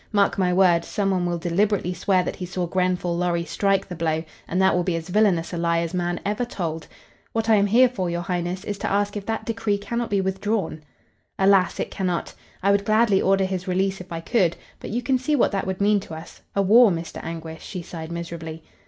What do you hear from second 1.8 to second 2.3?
swear